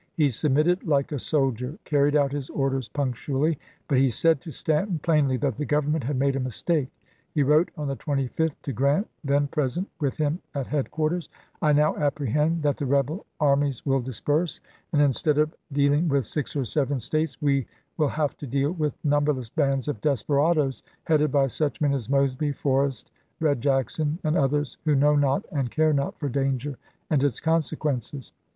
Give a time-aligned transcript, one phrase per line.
[0.15, 4.97] He submitted like a soldier, carried out his orders punctually; but he said to Stanton
[4.97, 6.89] plainly that the Government had made a mis "Memoirs'' take.
[7.35, 10.07] He wrote on the 25th to Grant, then present p.
[10.07, 11.29] 362." with him at headquarters,"
[11.61, 14.59] I now apprehend that the rebel armies will disperse;
[14.91, 15.95] and instead of deal Apriuses.
[15.99, 20.01] ing with six or seven States, we will have to deal with numberless bands of
[20.01, 25.45] desperados, headed by such men as Mosby, Forrest, Red Jackson, and others, who know not,
[25.51, 26.79] and care not for danger
[27.11, 28.31] and its consequences."